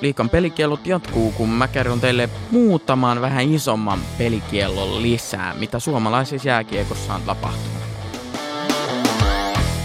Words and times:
liikan 0.00 0.30
pelikiellot 0.30 0.86
jatkuu, 0.86 1.32
kun 1.32 1.48
mä 1.48 1.68
kerron 1.68 2.00
teille 2.00 2.28
muutaman 2.50 3.20
vähän 3.20 3.54
isomman 3.54 4.00
pelikiellon 4.18 5.02
lisää, 5.02 5.54
mitä 5.54 5.78
suomalaisessa 5.78 6.48
jääkiekossa 6.48 7.14
on 7.14 7.22
tapahtunut. 7.22 7.80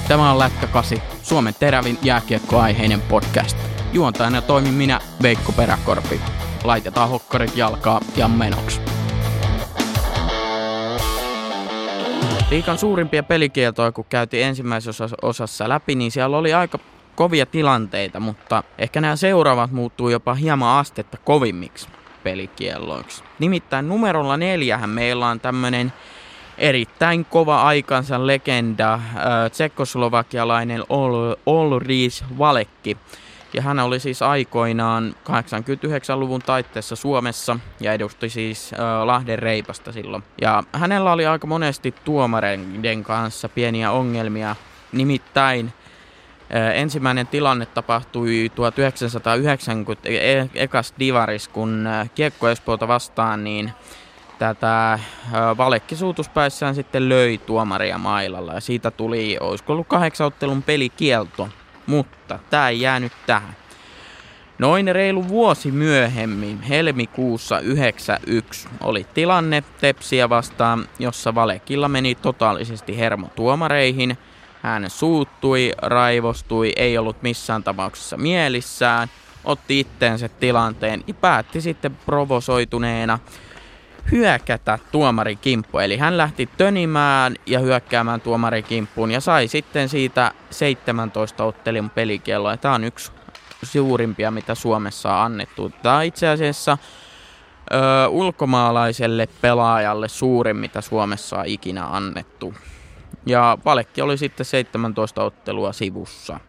Tämä 0.07 0.31
on 0.31 0.39
Lätkä 0.39 0.67
8, 0.67 0.97
Suomen 1.23 1.53
terävin 1.59 1.97
jääkiekkoaiheinen 2.01 3.01
podcast. 3.01 3.57
Juontajana 3.93 4.41
toimin 4.41 4.73
minä, 4.73 4.99
Veikko 5.21 5.51
Peräkorpi. 5.51 6.21
Laitetaan 6.63 7.09
hokkarit 7.09 7.57
jalkaa 7.57 8.01
ja 8.17 8.27
menoksi. 8.27 8.81
Liikan 12.51 12.77
suurimpia 12.77 13.23
pelikieltoja, 13.23 13.91
kun 13.91 14.05
käytiin 14.09 14.45
ensimmäisessä 14.45 15.09
osassa 15.21 15.69
läpi, 15.69 15.95
niin 15.95 16.11
siellä 16.11 16.37
oli 16.37 16.53
aika 16.53 16.79
kovia 17.15 17.45
tilanteita, 17.45 18.19
mutta 18.19 18.63
ehkä 18.77 19.01
nämä 19.01 19.15
seuraavat 19.15 19.71
muuttuu 19.71 20.09
jopa 20.09 20.33
hieman 20.33 20.79
astetta 20.79 21.17
kovimmiksi 21.17 21.87
pelikielloiksi. 22.23 23.23
Nimittäin 23.39 23.87
numerolla 23.87 24.37
neljähän 24.37 24.89
meillä 24.89 25.27
on 25.27 25.39
tämmönen 25.39 25.93
erittäin 26.57 27.25
kova 27.25 27.61
aikansa 27.61 28.27
legenda, 28.27 28.93
äh, 28.93 29.01
tsekkoslovakialainen 29.51 30.83
Olris 31.45 32.23
Valekki. 32.37 32.97
Ja 33.53 33.61
hän 33.61 33.79
oli 33.79 33.99
siis 33.99 34.21
aikoinaan 34.21 35.15
89-luvun 35.23 36.41
taitteessa 36.41 36.95
Suomessa 36.95 37.59
ja 37.79 37.93
edusti 37.93 38.29
siis 38.29 38.73
äh, 38.73 38.79
Lahden 39.05 39.39
reipasta 39.39 39.91
silloin. 39.91 40.23
Ja 40.41 40.63
hänellä 40.73 41.11
oli 41.11 41.25
aika 41.25 41.47
monesti 41.47 41.95
tuomareiden 42.03 43.03
kanssa 43.03 43.49
pieniä 43.49 43.91
ongelmia. 43.91 44.55
Nimittäin 44.91 45.73
Ensimmäinen 46.73 47.27
tilanne 47.27 47.65
tapahtui 47.65 48.51
1990 48.55 50.09
e-, 50.09 50.49
ekas 50.55 50.93
divaris, 50.99 51.47
kun 51.47 51.87
Kiekko 52.15 52.49
Espoota 52.49 52.87
vastaan, 52.87 53.43
niin 53.43 53.71
tätä 54.39 54.99
Valekki 55.57 55.95
suutuspäissään 55.95 56.75
sitten 56.75 57.09
löi 57.09 57.37
tuomaria 57.37 57.97
mailalla 57.97 58.53
ja 58.53 58.59
siitä 58.59 58.91
tuli, 58.91 59.37
olisiko 59.39 59.73
ollut 59.73 59.87
kahdeksanottelun 59.87 60.63
pelikielto, 60.63 61.49
mutta 61.85 62.39
tämä 62.49 62.69
ei 62.69 62.81
jäänyt 62.81 63.13
tähän. 63.25 63.55
Noin 64.59 64.95
reilu 64.95 65.27
vuosi 65.27 65.71
myöhemmin, 65.71 66.61
helmikuussa 66.61 67.59
91, 67.59 68.67
oli 68.83 69.05
tilanne 69.13 69.63
Tepsiä 69.81 70.29
vastaan, 70.29 70.85
jossa 70.99 71.35
Valekilla 71.35 71.89
meni 71.89 72.15
totaalisesti 72.15 72.97
hermo 72.97 73.29
tuomareihin– 73.35 74.17
hän 74.65 74.89
suuttui, 74.89 75.71
raivostui, 75.77 76.73
ei 76.75 76.97
ollut 76.97 77.21
missään 77.21 77.63
tapauksessa 77.63 78.17
mielissään, 78.17 79.07
otti 79.43 79.79
itteensä 79.79 80.29
tilanteen 80.29 81.03
ja 81.07 81.13
päätti 81.13 81.61
sitten 81.61 81.95
provosoituneena 81.95 83.19
hyökätä 84.11 84.79
tuomari 84.91 85.35
kimppu. 85.35 85.79
Eli 85.79 85.97
hän 85.97 86.17
lähti 86.17 86.49
tönimään 86.57 87.35
ja 87.45 87.59
hyökkäämään 87.59 88.21
tuomari 88.21 88.63
kimppuun 88.63 89.11
ja 89.11 89.21
sai 89.21 89.47
sitten 89.47 89.89
siitä 89.89 90.31
17 90.51 91.43
ottelun 91.43 91.89
pelikielloa. 91.89 92.57
Tämä 92.57 92.75
on 92.75 92.83
yksi 92.83 93.11
suurimpia, 93.63 94.31
mitä 94.31 94.55
Suomessa 94.55 95.15
on 95.15 95.25
annettu. 95.25 95.71
Tämä 95.83 95.97
on 95.97 96.03
itse 96.03 96.27
asiassa 96.27 96.77
ö, 97.73 98.07
ulkomaalaiselle 98.07 99.27
pelaajalle 99.41 100.07
suurin, 100.07 100.57
mitä 100.57 100.81
Suomessa 100.81 101.37
on 101.39 101.45
ikinä 101.45 101.87
annettu. 101.87 102.53
Ja 103.25 103.57
Valekki 103.65 104.01
oli 104.01 104.17
sitten 104.17 104.45
17 104.45 105.23
ottelua 105.23 105.73
sivussa. 105.73 106.39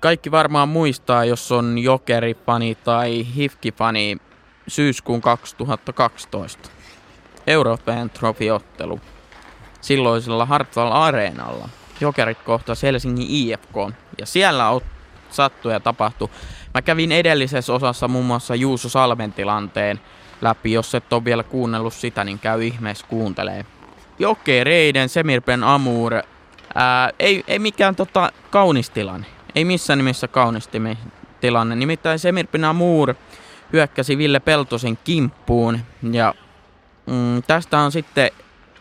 Kaikki 0.00 0.30
varmaan 0.30 0.68
muistaa, 0.68 1.24
jos 1.24 1.52
on 1.52 1.78
Jokeri-fani 1.78 2.74
tai 2.74 3.26
Hifki-fani 3.36 4.16
syyskuun 4.68 5.20
2012. 5.20 6.68
Euroopan 7.46 8.10
trofiottelu 8.10 9.00
silloisella 9.80 10.46
Hartwall 10.46 10.92
Areenalla. 10.92 11.68
Jokerit 12.00 12.38
kohtasi 12.38 12.86
Helsingin 12.86 13.26
IFK 13.30 13.76
ja 14.18 14.26
siellä 14.26 14.64
sattui 15.30 15.72
ja 15.72 15.80
tapahtui. 15.80 16.28
Mä 16.74 16.82
kävin 16.82 17.12
edellisessä 17.12 17.72
osassa 17.72 18.08
muun 18.08 18.24
muassa 18.24 18.54
Juuso 18.54 18.88
Salven 18.88 19.32
tilanteen 19.32 20.00
läpi. 20.40 20.72
Jos 20.72 20.94
et 20.94 21.12
ole 21.12 21.24
vielä 21.24 21.42
kuunnellut 21.42 21.94
sitä, 21.94 22.24
niin 22.24 22.38
käy 22.38 22.64
ihmeessä 22.64 23.06
kuuntelee. 23.08 23.66
Jokereiden 24.18 25.08
Semirpen 25.08 25.64
Amur. 25.64 26.14
Ää, 26.74 27.10
ei, 27.18 27.44
ei 27.48 27.58
mikään 27.58 27.96
tota, 27.96 28.32
kaunis 28.50 28.90
tilanne. 28.90 29.26
Ei 29.54 29.64
missään 29.64 29.98
nimessä 29.98 30.28
kaunis 30.28 30.70
tilanne. 31.40 31.76
Nimittäin 31.76 32.18
Semirpen 32.18 32.64
Amur 32.64 33.14
hyökkäsi 33.72 34.18
Ville 34.18 34.40
Peltosen 34.40 34.98
kimppuun. 35.04 35.78
Ja 36.12 36.34
mm, 37.06 37.42
tästä 37.42 37.78
on 37.78 37.92
sitten 37.92 38.30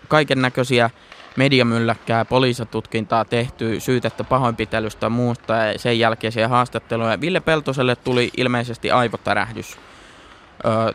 kaiken 0.07 0.41
näköisiä 0.41 0.89
mediamylläkkää 1.35 2.25
poliisatutkintaa 2.25 3.25
tehty, 3.25 3.79
syytettä 3.79 4.23
pahoinpitelystä 4.23 5.05
ja 5.05 5.09
muusta 5.09 5.53
ja 5.53 5.79
sen 5.79 5.99
jälkeisiä 5.99 6.47
haastatteluja. 6.47 7.21
Ville 7.21 7.39
Peltoselle 7.39 7.95
tuli 7.95 8.29
ilmeisesti 8.37 8.91
aivotärähdys. 8.91 9.77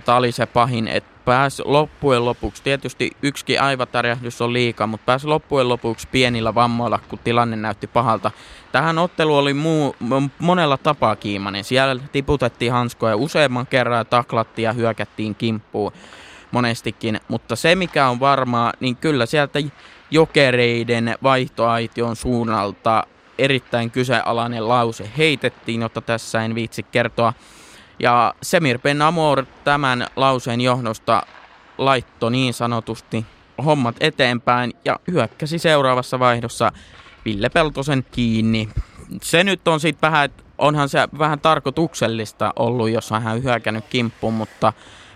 Tämä 0.04 0.18
oli 0.18 0.32
se 0.32 0.46
pahin, 0.46 0.88
että 0.88 1.15
pääsi 1.26 1.62
loppujen 1.64 2.24
lopuksi, 2.24 2.62
tietysti 2.62 3.10
yksikin 3.22 3.62
aivatarjahdus 3.62 4.42
on 4.42 4.52
liikaa, 4.52 4.86
mutta 4.86 5.04
pääsi 5.04 5.26
loppujen 5.26 5.68
lopuksi 5.68 6.08
pienillä 6.12 6.54
vammoilla, 6.54 6.98
kun 7.08 7.18
tilanne 7.18 7.56
näytti 7.56 7.86
pahalta. 7.86 8.30
Tähän 8.72 8.98
ottelu 8.98 9.36
oli 9.36 9.54
muu, 9.54 9.96
monella 10.38 10.76
tapaa 10.76 11.16
kiimainen. 11.16 11.64
Siellä 11.64 12.02
tiputettiin 12.12 12.72
hanskoja 12.72 13.16
useamman 13.16 13.66
kerran 13.66 14.06
taklattiin 14.06 14.64
ja 14.64 14.72
hyökättiin 14.72 15.34
kimppuun 15.34 15.92
monestikin. 16.50 17.20
Mutta 17.28 17.56
se 17.56 17.74
mikä 17.74 18.08
on 18.08 18.20
varmaa, 18.20 18.72
niin 18.80 18.96
kyllä 18.96 19.26
sieltä 19.26 19.58
jokereiden 20.10 21.18
vaihtoaition 21.22 22.16
suunnalta 22.16 23.06
erittäin 23.38 23.90
kyseenalainen 23.90 24.68
lause 24.68 25.10
heitettiin, 25.18 25.82
jotta 25.82 26.00
tässä 26.00 26.44
en 26.44 26.54
viitsi 26.54 26.82
kertoa 26.82 27.32
ja 27.98 28.34
Semir 28.42 28.78
Ben 28.78 29.02
Amor 29.02 29.46
tämän 29.64 30.06
lauseen 30.16 30.60
johdosta 30.60 31.22
laitto 31.78 32.30
niin 32.30 32.54
sanotusti 32.54 33.26
hommat 33.64 33.96
eteenpäin 34.00 34.72
ja 34.84 35.00
hyökkäsi 35.10 35.58
seuraavassa 35.58 36.18
vaihdossa 36.18 36.72
Ville 37.24 37.48
Peltosen 37.48 38.04
kiinni. 38.10 38.68
Se 39.22 39.44
nyt 39.44 39.68
on 39.68 39.80
sitten 39.80 40.10
vähän, 40.10 40.30
onhan 40.58 40.88
se 40.88 41.08
vähän 41.18 41.40
tarkoituksellista 41.40 42.52
ollut, 42.56 42.90
jos 42.90 43.10
hän 43.10 43.42
hyökännyt 43.42 43.84
kimppuun, 43.90 44.34
mutta 44.34 44.72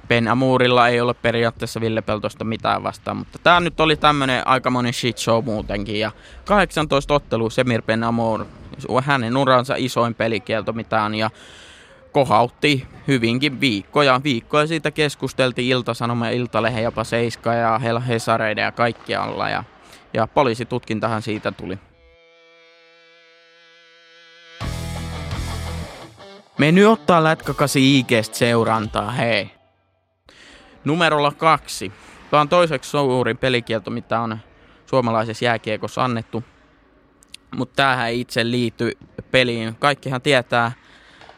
Ben 0.08 0.28
Amurilla 0.28 0.88
ei 0.88 1.00
ole 1.00 1.14
periaatteessa 1.14 1.80
Ville 1.80 2.02
Peltosta 2.02 2.44
mitään 2.44 2.82
vastaan, 2.82 3.16
mutta 3.16 3.38
tämä 3.38 3.60
nyt 3.60 3.80
oli 3.80 3.96
tämmöinen 3.96 4.46
aikamoinen 4.46 4.92
shit 4.92 5.18
show 5.18 5.44
muutenkin. 5.44 6.00
Ja 6.00 6.10
18 6.44 7.14
ottelu 7.14 7.50
Semir 7.50 7.82
Ben 7.82 8.04
Amur, 8.04 8.44
hänen 9.02 9.36
uransa 9.36 9.74
isoin 9.78 10.14
pelikielto 10.14 10.72
mitä 10.72 11.02
on, 11.02 11.14
ja 11.14 11.30
kohautti 12.12 12.86
hyvinkin 13.08 13.60
viikkoja. 13.60 14.20
Viikkoja 14.24 14.66
siitä 14.66 14.90
keskusteltiin 14.90 15.68
Ilta-Sanoma, 15.68 16.28
Iltalehen, 16.28 16.84
jopa 16.84 17.04
Seiska 17.04 17.54
ja 17.54 17.78
Hesareiden 18.08 18.62
ja 18.62 18.72
kaikkialla. 18.72 19.48
Ja, 19.48 19.64
ja 20.14 20.26
poliisitutkintahan 20.26 21.22
siitä 21.22 21.52
tuli. 21.52 21.78
Me 26.58 26.72
nyt 26.72 26.86
ottaa 26.86 27.24
lätkäkasi 27.24 27.98
IGstä 27.98 28.36
seurantaa, 28.36 29.10
hei. 29.10 29.50
Numerolla 30.84 31.32
kaksi. 31.32 31.92
Tämä 32.30 32.40
on 32.40 32.48
toiseksi 32.48 32.90
suurin 32.90 33.38
pelikielto, 33.38 33.90
mitä 33.90 34.20
on 34.20 34.38
suomalaisessa 34.86 35.44
jääkiekossa 35.44 36.04
annettu. 36.04 36.44
Mutta 37.56 37.76
tämähän 37.76 38.12
itse 38.12 38.50
liity 38.50 38.92
peliin. 39.30 39.76
Kaikkihan 39.78 40.22
tietää, 40.22 40.72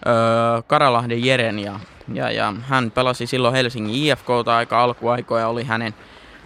öö, 0.06 0.62
Karalahden 0.66 1.24
Jeren 1.24 1.58
ja, 1.58 1.80
ja, 2.14 2.30
ja, 2.30 2.54
hän 2.68 2.90
pelasi 2.90 3.26
silloin 3.26 3.54
Helsingin 3.54 3.94
IFKta 3.94 4.56
aika 4.56 4.82
alkuaikoja, 4.82 5.48
oli 5.48 5.64
hänen, 5.64 5.94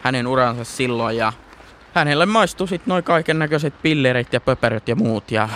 hänen 0.00 0.26
uransa 0.26 0.64
silloin 0.64 1.16
ja 1.16 1.32
hänelle 1.94 2.26
maistui 2.26 2.68
sitten 2.68 2.90
noin 2.90 3.04
kaiken 3.04 3.38
näköiset 3.38 3.82
pillerit 3.82 4.32
ja 4.32 4.40
pöperöt 4.40 4.88
ja 4.88 4.96
muut 4.96 5.30
ja 5.30 5.48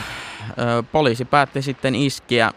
öö, 0.59 0.83
poliisi 0.93 1.25
päätti 1.25 1.63
sitten 1.63 1.95
iskiä 1.95 2.51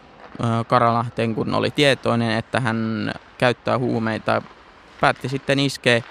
öö, 0.44 0.64
Karalahteen, 0.64 1.34
kun 1.34 1.54
oli 1.54 1.70
tietoinen, 1.70 2.38
että 2.38 2.60
hän 2.60 3.12
käyttää 3.38 3.78
huumeita. 3.78 4.42
Päätti 5.00 5.28
sitten 5.28 5.58
iskeä 5.58 6.02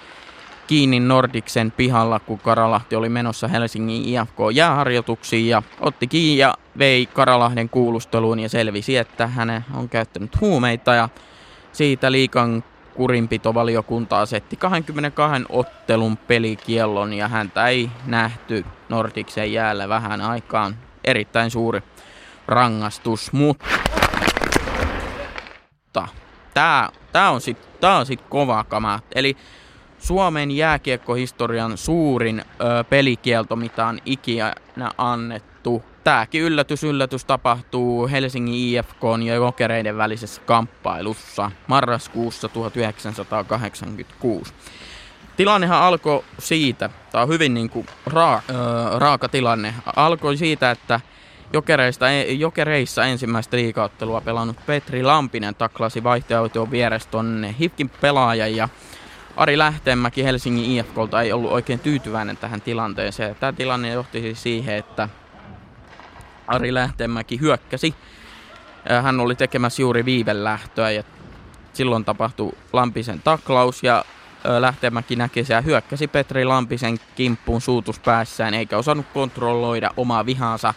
kiinni 0.73 0.99
Nordiksen 0.99 1.71
pihalla, 1.71 2.19
kun 2.19 2.39
Karalahti 2.39 2.95
oli 2.95 3.09
menossa 3.09 3.47
Helsingin 3.47 4.03
IFK-jääharjoituksiin 4.05 5.47
ja 5.47 5.63
otti 5.79 6.07
kiinni 6.07 6.37
ja 6.37 6.53
vei 6.77 7.05
Karalahden 7.05 7.69
kuulusteluun 7.69 8.39
ja 8.39 8.49
selvisi, 8.49 8.97
että 8.97 9.27
hän 9.27 9.65
on 9.73 9.89
käyttänyt 9.89 10.41
huumeita 10.41 10.93
ja 10.93 11.09
siitä 11.71 12.11
liikan 12.11 12.63
kurinpitovaliokunta 12.93 14.21
asetti 14.21 14.55
22 14.55 15.43
ottelun 15.49 16.17
pelikiellon 16.17 17.13
ja 17.13 17.27
häntä 17.27 17.67
ei 17.67 17.89
nähty 18.05 18.65
Nordiksen 18.89 19.53
jäällä 19.53 19.89
vähän 19.89 20.21
aikaan. 20.21 20.75
Erittäin 21.03 21.51
suuri, 21.51 21.81
rangaistus, 22.47 23.33
mutta 23.33 23.67
tää 26.53 26.89
on 27.31 27.41
sit, 27.41 27.79
tää 27.79 27.97
on 27.97 28.05
sit 28.05 28.21
kova 28.29 28.63
kama. 28.63 28.99
Eli 29.15 29.37
Suomen 30.03 30.51
jääkiekkohistorian 30.51 31.77
suurin 31.77 32.39
ö, 32.39 32.83
pelikielto, 32.83 33.55
mitä 33.55 33.85
on 33.85 33.99
ikinä 34.05 34.53
annettu. 34.97 35.83
Tääkin 36.03 36.41
yllätys 36.41 36.83
yllätys 36.83 37.25
tapahtuu 37.25 38.07
Helsingin 38.07 38.55
IFK 38.55 39.03
ja 39.25 39.35
Jokereiden 39.35 39.97
välisessä 39.97 40.41
kamppailussa 40.41 41.51
marraskuussa 41.67 42.49
1986. 42.49 44.53
Tilannehan 45.37 45.81
alkoi 45.81 46.23
siitä, 46.39 46.89
tämä 47.11 47.21
on 47.21 47.29
hyvin 47.29 47.53
niin 47.53 47.69
kuin 47.69 47.85
raa, 48.05 48.41
ö, 48.49 48.53
raaka 48.99 49.29
tilanne, 49.29 49.73
alkoi 49.95 50.37
siitä, 50.37 50.71
että 50.71 50.99
Jokereista, 51.53 52.05
jokereissa 52.37 53.05
ensimmäistä 53.05 53.57
liikauttelua 53.57 54.21
pelannut 54.21 54.57
Petri 54.65 55.03
Lampinen 55.03 55.55
taklasi 55.55 56.03
vaihtoehtoon 56.03 56.71
vieressä 56.71 57.09
tonne 57.09 57.55
Hifkin 57.59 57.89
pelaajan 57.89 58.55
ja 58.55 58.69
Ari 59.35 59.57
Lähteenmäki 59.57 60.23
Helsingin 60.23 60.71
IFKlta 60.71 61.21
ei 61.21 61.33
ollut 61.33 61.51
oikein 61.51 61.79
tyytyväinen 61.79 62.37
tähän 62.37 62.61
tilanteeseen. 62.61 63.35
Tämä 63.35 63.53
tilanne 63.53 63.89
johti 63.89 64.21
siis 64.21 64.43
siihen, 64.43 64.75
että 64.75 65.09
Ari 66.47 66.73
Lähteenmäki 66.73 67.39
hyökkäsi. 67.39 67.95
Hän 69.03 69.19
oli 69.19 69.35
tekemässä 69.35 69.81
juuri 69.81 70.05
viivelähtöä 70.05 70.91
ja 70.91 71.03
silloin 71.73 72.05
tapahtui 72.05 72.51
Lampisen 72.73 73.21
taklaus 73.21 73.83
ja 73.83 74.05
Lähteenmäki 74.59 75.15
näki 75.15 75.45
ja 75.49 75.61
hyökkäsi 75.61 76.07
Petri 76.07 76.45
Lampisen 76.45 76.99
kimppuun 77.15 77.61
suutuspäässään 77.61 78.53
eikä 78.53 78.77
osannut 78.77 79.05
kontrolloida 79.13 79.91
omaa 79.97 80.25
vihansa 80.25 80.73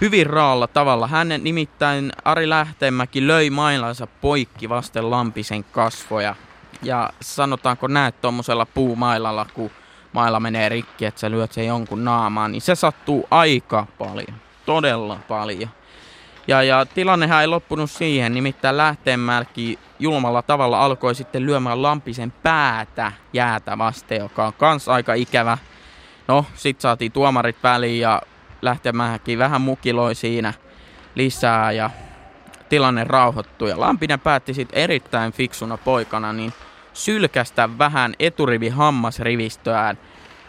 hyvin 0.00 0.26
raalla 0.26 0.66
tavalla. 0.66 1.06
Hänen 1.06 1.44
nimittäin 1.44 2.12
Ari 2.24 2.48
Lähteenmäki 2.48 3.26
löi 3.26 3.50
mailansa 3.50 4.06
poikki 4.06 4.68
vasten 4.68 5.10
Lampisen 5.10 5.64
kasvoja. 5.64 6.34
Ja 6.82 7.10
sanotaanko 7.20 7.86
näet 7.86 8.20
tuommoisella 8.20 8.66
puumailalla, 8.66 9.46
kun 9.54 9.70
mailla 10.12 10.40
menee 10.40 10.68
rikki, 10.68 11.04
että 11.04 11.20
sä 11.20 11.30
lyöt 11.30 11.52
sen 11.52 11.66
jonkun 11.66 12.04
naamaan, 12.04 12.52
niin 12.52 12.62
se 12.62 12.74
sattuu 12.74 13.28
aika 13.30 13.86
paljon. 13.98 14.34
Todella 14.66 15.18
paljon. 15.28 15.70
Ja, 16.48 16.62
ja 16.62 16.86
tilannehan 16.86 17.40
ei 17.40 17.46
loppunut 17.46 17.90
siihen, 17.90 18.34
nimittäin 18.34 18.76
Lähteenmäki 18.76 19.78
julmalla 19.98 20.42
tavalla 20.42 20.84
alkoi 20.84 21.14
sitten 21.14 21.46
lyömään 21.46 21.82
Lampisen 21.82 22.32
päätä 22.42 23.12
jäätä 23.32 23.78
vasten, 23.78 24.18
joka 24.18 24.46
on 24.46 24.52
kans 24.52 24.88
aika 24.88 25.14
ikävä. 25.14 25.58
No, 26.28 26.46
sit 26.54 26.80
saatiin 26.80 27.12
tuomarit 27.12 27.56
väliin 27.62 28.00
ja 28.00 28.22
Lähtemäki 28.62 29.38
vähän 29.38 29.60
mukiloi 29.60 30.14
siinä 30.14 30.54
lisää 31.14 31.72
ja 31.72 31.90
tilanne 32.72 33.04
rauhoittui. 33.04 33.70
Ja 33.70 33.80
Lampinen 33.80 34.20
päätti 34.20 34.54
sitten 34.54 34.78
erittäin 34.78 35.32
fiksuna 35.32 35.76
poikana 35.76 36.32
niin 36.32 36.52
sylkästä 36.92 37.68
vähän 37.78 38.14
eturivi 38.18 38.68
hammasrivistöään 38.68 39.98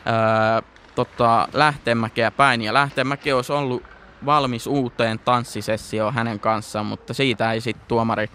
öö, 0.07 0.61
tota, 0.95 1.47
Lähteenmäkeä 1.53 2.31
päin. 2.31 2.61
Ja 2.61 2.73
Lähteenmäki 2.73 3.33
olisi 3.33 3.53
ollut 3.53 3.83
valmis 4.25 4.67
uuteen 4.67 5.19
tanssisessioon 5.19 6.13
hänen 6.13 6.39
kanssaan, 6.39 6.85
mutta 6.85 7.13
siitä 7.13 7.53
ei 7.53 7.61
sitten 7.61 7.87
tuomari 7.87 8.29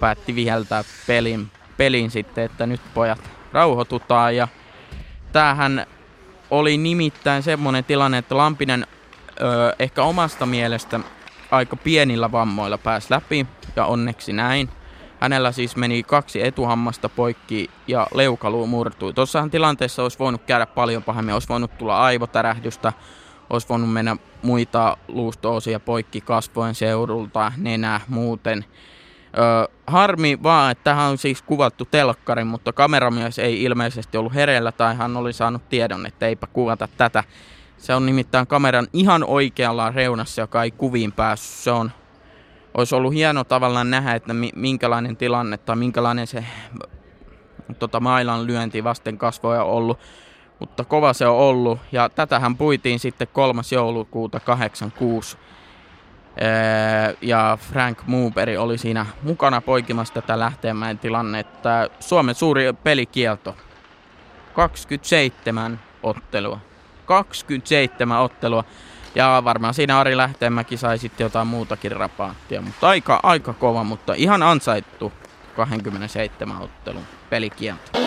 päätti 0.00 0.34
viheltää 0.34 0.84
pelin, 1.06 1.50
pelin 1.76 2.10
sitten, 2.10 2.44
että 2.44 2.66
nyt 2.66 2.80
pojat 2.94 3.30
rauhoitutaan. 3.52 4.36
Ja 4.36 4.48
tämähän 5.32 5.86
oli 6.50 6.76
nimittäin 6.76 7.42
semmoinen 7.42 7.84
tilanne, 7.84 8.18
että 8.18 8.36
Lampinen 8.36 8.86
ö, 9.40 9.74
ehkä 9.78 10.02
omasta 10.02 10.46
mielestä 10.46 11.00
aika 11.50 11.76
pienillä 11.76 12.32
vammoilla 12.32 12.78
pääsi 12.78 13.06
läpi, 13.10 13.46
ja 13.76 13.84
onneksi 13.84 14.32
näin. 14.32 14.68
Hänellä 15.20 15.52
siis 15.52 15.76
meni 15.76 16.02
kaksi 16.02 16.46
etuhammasta 16.46 17.08
poikki 17.08 17.70
ja 17.86 18.06
leukaluu 18.14 18.66
murtui. 18.66 19.12
Tuossahan 19.12 19.50
tilanteessa 19.50 20.02
olisi 20.02 20.18
voinut 20.18 20.42
käydä 20.46 20.66
paljon 20.66 21.02
pahemmin. 21.02 21.34
Olisi 21.34 21.48
voinut 21.48 21.78
tulla 21.78 22.00
aivotärähdystä, 22.02 22.92
olisi 23.50 23.68
voinut 23.68 23.92
mennä 23.92 24.16
muita 24.42 24.96
luustoosia 25.08 25.80
poikki 25.80 26.20
kasvojen 26.20 26.74
seudulta, 26.74 27.52
nenä, 27.56 28.00
muuten. 28.08 28.64
Ö, 29.38 29.68
harmi 29.86 30.38
vaan, 30.42 30.72
että 30.72 30.84
tähän 30.84 31.10
on 31.10 31.18
siis 31.18 31.42
kuvattu 31.42 31.84
telkkari, 31.84 32.44
mutta 32.44 32.72
kameramies 32.72 33.38
ei 33.38 33.62
ilmeisesti 33.62 34.18
ollut 34.18 34.34
hereillä 34.34 34.72
tai 34.72 34.96
hän 34.96 35.16
oli 35.16 35.32
saanut 35.32 35.68
tiedon, 35.68 36.06
että 36.06 36.26
eipä 36.26 36.46
kuvata 36.46 36.88
tätä. 36.96 37.24
Se 37.78 37.94
on 37.94 38.06
nimittäin 38.06 38.46
kameran 38.46 38.86
ihan 38.92 39.24
oikealla 39.24 39.90
reunassa, 39.90 40.40
joka 40.40 40.62
ei 40.62 40.70
kuviin 40.70 41.12
päässyt. 41.12 41.64
Se 41.64 41.70
on, 41.70 41.90
olisi 42.74 42.94
ollut 42.94 43.14
hieno 43.14 43.44
tavallaan 43.44 43.90
nähdä, 43.90 44.14
että 44.14 44.34
minkälainen 44.54 45.16
tilanne 45.16 45.56
tai 45.56 45.76
minkälainen 45.76 46.26
se 46.26 46.44
tota, 47.78 48.00
mailan 48.00 48.46
lyönti 48.46 48.84
vasten 48.84 49.18
kasvoja 49.18 49.64
on 49.64 49.70
ollut. 49.70 49.98
Mutta 50.58 50.84
kova 50.84 51.12
se 51.12 51.26
on 51.26 51.36
ollut 51.36 51.78
ja 51.92 52.08
tätähän 52.08 52.56
puitiin 52.56 52.98
sitten 52.98 53.28
3. 53.32 53.62
joulukuuta 53.72 54.40
86 54.40 55.38
ja 57.22 57.58
Frank 57.60 58.02
Mooberi 58.06 58.56
oli 58.56 58.78
siinä 58.78 59.06
mukana 59.22 59.60
poikimassa 59.60 60.14
tätä 60.14 60.38
lähteemään 60.38 60.98
tilannetta. 60.98 61.88
Suomen 62.00 62.34
suuri 62.34 62.72
pelikielto. 62.72 63.56
27 64.54 65.80
ottelua. 66.02 66.67
27 67.08 68.20
ottelua. 68.20 68.64
Ja 69.14 69.42
varmaan 69.44 69.74
siinä 69.74 69.98
Ari 69.98 70.16
Lähteenmäki 70.16 70.76
sai 70.76 70.98
sitten 70.98 71.24
jotain 71.24 71.46
muutakin 71.46 71.92
rapaattia. 71.92 72.62
Mutta 72.62 72.88
aika, 72.88 73.20
aika 73.22 73.52
kova, 73.52 73.84
mutta 73.84 74.14
ihan 74.16 74.42
ansaittu 74.42 75.12
27 75.56 76.62
ottelun 76.62 77.02
pelikielto. 77.30 77.98